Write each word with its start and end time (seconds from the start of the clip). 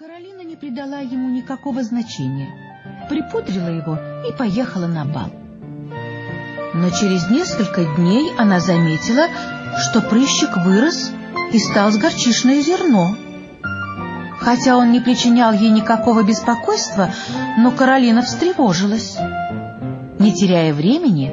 Каролина 0.00 0.40
не 0.40 0.56
придала 0.56 1.00
ему 1.00 1.28
никакого 1.28 1.82
значения, 1.82 2.48
припудрила 3.10 3.68
его 3.68 3.98
и 4.26 4.32
поехала 4.32 4.86
на 4.86 5.04
бал. 5.04 5.30
Но 6.72 6.88
через 6.88 7.28
несколько 7.28 7.84
дней 7.84 8.32
она 8.38 8.60
заметила, 8.60 9.26
что 9.76 10.00
прыщик 10.00 10.56
вырос 10.56 11.12
и 11.52 11.58
стал 11.58 11.92
с 11.92 11.98
горчишное 11.98 12.62
зерно. 12.62 13.14
Хотя 14.38 14.78
он 14.78 14.90
не 14.90 15.00
причинял 15.00 15.52
ей 15.52 15.68
никакого 15.68 16.22
беспокойства, 16.22 17.10
но 17.58 17.70
Каролина 17.70 18.22
встревожилась. 18.22 19.18
Не 20.18 20.32
теряя 20.32 20.72
времени, 20.72 21.30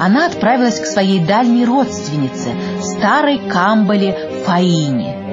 она 0.00 0.26
отправилась 0.26 0.80
к 0.80 0.86
своей 0.86 1.24
дальней 1.24 1.64
родственнице, 1.64 2.50
старой 2.82 3.48
Камбале 3.48 4.42
Фаине. 4.44 5.27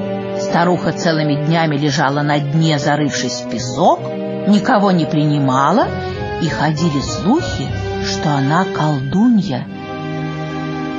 Старуха 0.56 0.94
целыми 0.94 1.36
днями 1.36 1.76
лежала 1.76 2.22
на 2.22 2.40
дне, 2.40 2.80
зарывшись 2.80 3.42
в 3.42 3.50
песок, 3.50 4.00
никого 4.48 4.92
не 4.92 5.04
принимала, 5.04 5.86
и 6.42 6.48
ходили 6.48 7.02
слухи, 7.02 7.68
что 8.06 8.30
она 8.30 8.64
колдунья. 8.64 9.68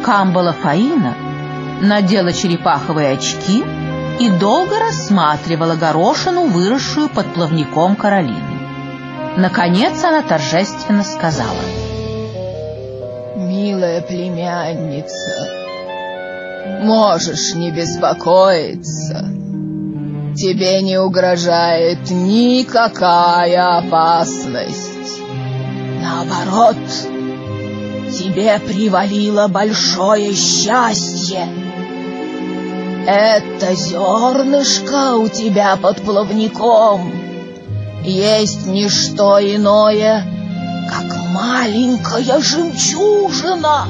Камбала 0.04 0.52
Фаина 0.52 1.14
надела 1.80 2.34
черепаховые 2.34 3.12
очки 3.12 3.64
и 4.20 4.28
долго 4.28 4.78
рассматривала 4.78 5.74
горошину, 5.74 6.48
выросшую 6.48 7.08
под 7.08 7.24
плавником 7.32 7.96
Каролины. 7.96 8.58
Наконец 9.38 10.04
она 10.04 10.20
торжественно 10.20 11.02
сказала. 11.02 11.64
«Милая 13.36 14.02
племянница, 14.02 15.48
можешь 16.82 17.54
не 17.54 17.70
беспокоиться. 17.70 19.35
Тебе 20.36 20.82
не 20.82 21.00
угрожает 21.00 22.10
никакая 22.10 23.78
опасность. 23.78 25.20
Наоборот, 26.02 26.76
тебе 28.12 28.58
привалило 28.58 29.48
большое 29.48 30.34
счастье. 30.34 31.48
Это 33.06 33.74
зернышко 33.74 35.16
у 35.16 35.28
тебя 35.28 35.76
под 35.76 36.02
плавником 36.02 37.12
есть 38.04 38.66
не 38.66 38.88
что 38.90 39.38
иное, 39.40 40.22
как 40.90 41.16
маленькая 41.32 42.40
жемчужина 42.40 43.86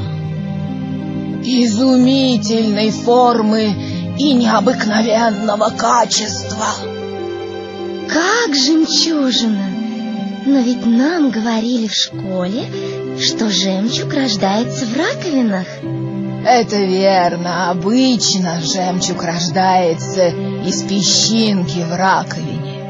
изумительной 1.43 2.91
формы 2.91 3.75
и 4.19 4.33
необыкновенного 4.33 5.71
качества. 5.71 6.67
Как 8.09 8.55
жемчужина! 8.55 9.67
Но 10.47 10.61
ведь 10.61 10.87
нам 10.87 11.31
говорили 11.31 11.89
в 11.89 11.95
школе, 11.95 12.67
что 13.21 13.51
жемчуг 13.51 14.15
рождается 14.15 14.87
в 14.87 14.97
раковинах. 14.97 15.67
Это 16.47 16.77
верно. 16.77 17.71
Обычно 17.71 18.61
жемчуг 18.61 19.25
рождается 19.25 20.29
из 20.65 20.83
песчинки 20.83 21.81
в 21.81 21.93
раковине. 21.97 22.85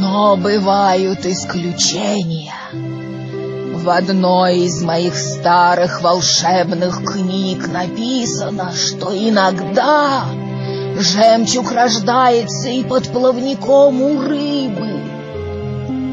Но 0.00 0.36
бывают 0.36 1.24
исключения. 1.24 2.53
В 3.84 3.90
одной 3.90 4.60
из 4.60 4.82
моих 4.82 5.14
старых 5.14 6.00
волшебных 6.00 7.04
книг 7.04 7.68
написано, 7.68 8.72
что 8.74 9.14
иногда 9.14 10.24
жемчуг 10.98 11.70
рождается 11.70 12.70
и 12.70 12.82
под 12.82 13.06
плавником 13.08 14.00
у 14.00 14.22
рыбы. 14.22 15.02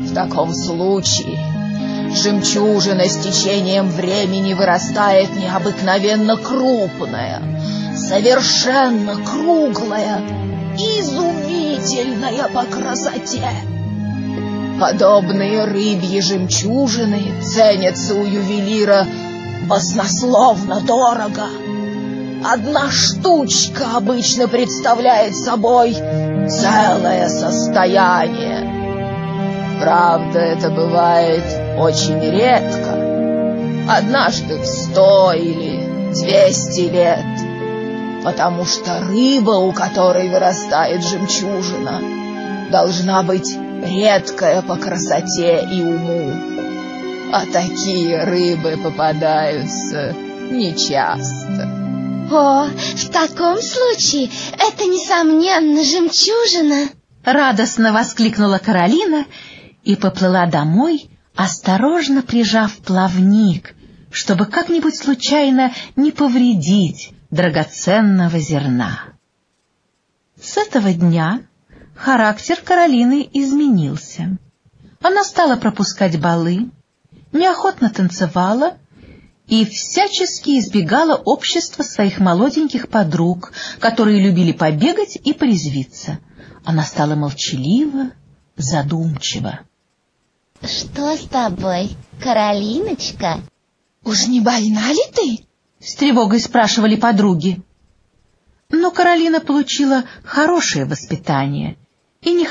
В 0.06 0.14
таком 0.14 0.54
случае 0.54 1.40
жемчужина 2.14 3.06
с 3.06 3.16
течением 3.20 3.88
времени 3.88 4.54
вырастает 4.54 5.30
необыкновенно 5.38 6.36
крупная, 6.36 7.42
совершенно 7.96 9.16
круглая, 9.24 10.20
изумительная 10.76 12.50
по 12.50 12.66
красоте. 12.66 13.48
Подобные 14.82 15.64
рыбьи 15.66 16.20
жемчужины 16.22 17.40
ценятся 17.40 18.16
у 18.16 18.24
ювелира 18.24 19.06
баснословно 19.68 20.82
дорого. 20.82 21.44
Одна 22.44 22.90
штучка 22.90 23.96
обычно 23.96 24.48
представляет 24.48 25.36
собой 25.36 25.94
целое 25.94 27.30
состояние. 27.30 29.78
Правда, 29.80 30.40
это 30.40 30.72
бывает 30.72 31.44
очень 31.78 32.20
редко. 32.20 33.86
Однажды 33.88 34.58
в 34.58 34.66
сто 34.66 35.32
или 35.32 36.12
двести 36.12 36.90
лет. 36.90 38.24
Потому 38.24 38.66
что 38.66 39.00
рыба, 39.00 39.52
у 39.52 39.74
которой 39.74 40.30
вырастает 40.30 41.04
жемчужина, 41.04 42.02
должна 42.72 43.22
быть 43.22 43.56
редкая 43.82 44.62
по 44.62 44.76
красоте 44.76 45.68
и 45.72 45.82
уму. 45.82 46.34
А 47.34 47.46
такие 47.46 48.24
рыбы 48.24 48.78
попадаются 48.82 50.16
нечасто. 50.52 51.70
О, 52.32 52.66
в 52.66 53.10
таком 53.10 53.62
случае 53.62 54.30
это, 54.54 54.86
несомненно, 54.86 55.84
жемчужина. 55.84 56.90
Радостно 57.24 57.94
воскликнула 57.94 58.58
Каролина 58.58 59.26
и 59.84 59.96
поплыла 59.96 60.46
домой, 60.46 61.10
осторожно 61.36 62.22
прижав 62.22 62.78
плавник, 62.78 63.76
чтобы 64.12 64.46
как-нибудь 64.46 64.96
случайно 64.96 65.74
не 65.96 66.12
повредить 66.12 67.12
драгоценного 67.32 68.40
зерна. 68.40 69.04
С 70.42 70.58
этого 70.58 70.94
дня 70.94 71.42
характер 71.96 72.60
Каролины 72.64 73.30
изменился. 73.34 74.38
Она 75.02 75.24
стала 75.24 75.56
пропускать 75.56 76.20
балы, 76.20 76.70
неохотно 77.32 77.90
танцевала 77.90 78.78
и 79.48 79.66
всячески 79.66 80.60
избегала 80.60 81.16
общества 81.16 81.84
своих 81.84 82.20
молоденьких 82.20 82.88
подруг, 82.88 83.52
которые 83.80 84.22
любили 84.22 84.52
побегать 84.52 85.18
и 85.22 85.34
порезвиться. 85.34 86.20
Она 86.64 86.84
стала 86.84 87.16
молчалива, 87.16 88.12
задумчива.— 88.56 89.62
Что 90.62 91.18
с 91.18 91.22
тобой, 91.28 91.90
Каролиночка?— 92.22 93.42
Уж 94.06 94.28
не 94.28 94.40
больна 94.40 94.92
ли 94.92 95.02
ты?— 95.14 95.46
с 95.80 95.96
тревогой 95.96 96.40
спрашивали 96.40 96.96
подруги. 96.96 97.62
Но 98.70 98.92
Каролина 98.92 99.40
получила 99.40 100.04
хорошее 100.24 100.86
воспитание 100.86 101.78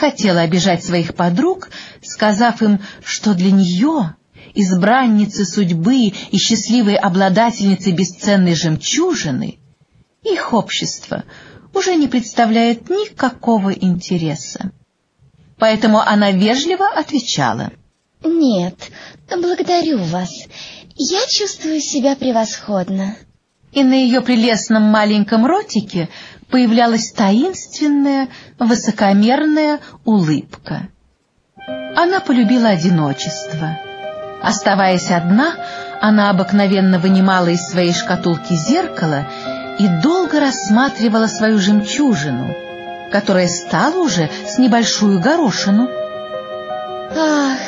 хотела 0.01 0.41
обижать 0.41 0.83
своих 0.83 1.15
подруг, 1.15 1.69
сказав 2.03 2.63
им, 2.63 2.81
что 3.05 3.35
для 3.35 3.51
нее, 3.51 4.17
избранницы 4.55 5.45
судьбы 5.45 6.07
и 6.07 6.39
счастливой 6.39 6.95
обладательницы 6.95 7.91
бесценной 7.91 8.55
жемчужины, 8.55 9.59
их 10.23 10.55
общество 10.55 11.25
уже 11.75 11.95
не 11.97 12.09
представляет 12.09 12.89
никакого 12.89 13.71
интереса. 13.71 14.73
Поэтому 15.59 16.01
она 16.01 16.31
вежливо 16.33 16.89
отвечала.— 16.89 17.71
Нет, 18.25 18.91
благодарю 19.31 20.03
вас. 20.05 20.31
Я 20.97 21.27
чувствую 21.27 21.81
себя 21.81 22.17
превосходно. 22.17 23.17
И 23.73 23.85
на 23.85 23.95
ее 23.95 24.23
прелестном 24.23 24.83
маленьком 24.83 25.47
ротике 25.47 26.09
появлялась 26.51 27.13
таинственная, 27.13 28.29
высокомерная 28.59 29.81
улыбка. 30.05 30.89
Она 31.97 32.21
полюбила 32.21 32.69
одиночество. 32.71 33.79
Оставаясь 34.43 35.11
одна, 35.11 35.55
она 36.01 36.31
обыкновенно 36.31 36.99
вынимала 36.99 37.49
из 37.49 37.61
своей 37.69 37.93
шкатулки 37.93 38.55
зеркало 38.55 39.27
и 39.79 39.87
долго 40.03 40.41
рассматривала 40.41 41.27
свою 41.27 41.59
жемчужину, 41.59 42.55
которая 43.13 43.49
стала 43.49 43.97
уже 43.97 44.31
с 44.47 44.59
небольшую 44.59 45.21
горошину. 45.21 45.89
Ах, 47.17 47.59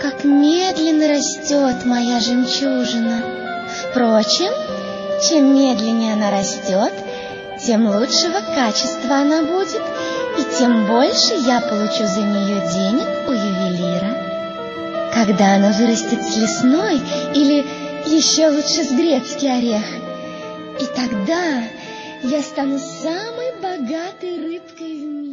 как 0.00 0.24
медленно 0.24 1.08
растет 1.08 1.84
моя 1.84 2.20
жемчужина! 2.20 3.22
Впрочем, 3.90 4.52
чем 5.28 5.54
медленнее 5.54 6.12
она 6.12 6.30
растет, 6.30 6.92
тем 7.66 7.86
лучшего 7.86 8.40
качества 8.54 9.16
она 9.16 9.42
будет, 9.42 9.82
и 10.38 10.58
тем 10.58 10.86
больше 10.86 11.34
я 11.34 11.60
получу 11.60 12.06
за 12.06 12.20
нее 12.20 12.60
денег 12.72 13.08
у 13.26 13.32
ювелира. 13.32 15.10
Когда 15.14 15.54
она 15.54 15.72
вырастет 15.72 16.22
с 16.22 16.36
лесной 16.36 17.00
или 17.34 17.64
еще 18.06 18.50
лучше 18.50 18.84
с 18.84 18.92
грецкий 18.92 19.50
орех, 19.50 19.84
и 20.80 20.84
тогда 20.94 21.62
я 22.22 22.42
стану 22.42 22.78
самой 22.78 23.54
богатой 23.62 24.40
рыбкой 24.40 24.98
в 24.98 25.04
мире. 25.04 25.23